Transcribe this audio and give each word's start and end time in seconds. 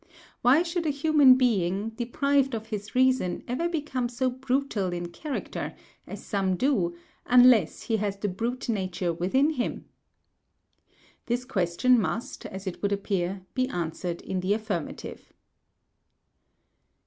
Why 0.41 0.63
should 0.63 0.87
a 0.87 0.89
human 0.89 1.35
being, 1.35 1.89
deprived 1.89 2.55
of 2.55 2.69
his 2.69 2.95
reason, 2.95 3.43
ever 3.47 3.69
become 3.69 4.09
so 4.09 4.31
brutal 4.31 4.91
in 4.93 5.09
character, 5.09 5.75
as 6.07 6.25
some 6.25 6.55
do, 6.55 6.97
unless 7.27 7.83
he 7.83 7.97
has 7.97 8.17
the 8.17 8.27
brute 8.27 8.67
nature 8.67 9.13
within 9.13 9.51
him?" 9.51 9.85
This 11.27 11.45
question 11.45 11.99
must, 12.01 12.47
as 12.47 12.65
it 12.65 12.81
would 12.81 12.91
appear, 12.91 13.45
he 13.55 13.67
answered 13.67 14.21
in 14.23 14.39
the 14.39 14.55
affirmative. 14.55 15.33